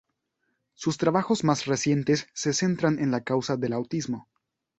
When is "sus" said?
0.73-0.97